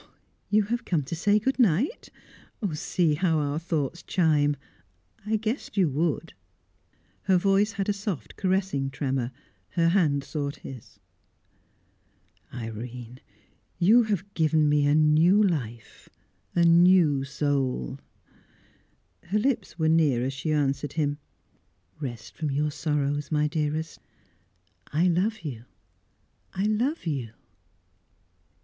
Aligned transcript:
"You 0.49 0.63
have 0.63 0.83
come 0.83 1.03
to 1.03 1.15
say 1.15 1.37
good 1.37 1.59
night? 1.59 2.09
See 2.73 3.13
how 3.13 3.37
our 3.37 3.59
thoughts 3.59 4.01
chime; 4.01 4.55
I 5.27 5.35
guessed 5.35 5.77
you 5.77 5.91
would." 5.91 6.33
Her 7.25 7.37
voice 7.37 7.73
had 7.73 7.87
a 7.87 7.93
soft, 7.93 8.35
caressing 8.35 8.89
tremor; 8.89 9.31
her 9.73 9.89
hand 9.89 10.23
sought 10.23 10.55
his. 10.55 10.99
"Irene! 12.51 13.19
You 13.77 14.01
have 14.01 14.33
given 14.33 14.67
me 14.67 14.87
a 14.87 14.95
new 14.95 15.43
life, 15.43 16.09
a 16.55 16.63
new 16.65 17.23
soul!" 17.23 17.99
Her 19.25 19.37
lips 19.37 19.77
were 19.77 19.87
near 19.87 20.23
as 20.25 20.33
she 20.33 20.51
answered 20.51 20.93
him. 20.93 21.19
"Rest 21.99 22.35
from 22.35 22.49
your 22.49 22.71
sorrows, 22.71 23.31
my 23.31 23.45
dearest. 23.47 23.99
I 24.91 25.07
love 25.07 25.41
you! 25.41 25.65
I 26.53 26.63
love 26.63 27.05
you!" 27.05 27.33